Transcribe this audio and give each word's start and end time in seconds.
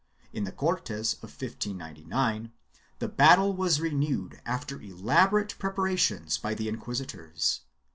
In 0.33 0.45
the 0.45 0.51
Cortes 0.51 1.13
of 1.21 1.29
1599 1.39 2.51
the 2.97 3.07
battle 3.07 3.53
was 3.55 3.79
renewed 3.79 4.41
after 4.47 4.81
elaborate 4.81 5.53
prepara 5.59 5.95
tions 5.95 6.39
by 6.39 6.55
the 6.55 6.67
inquisitors. 6.67 7.61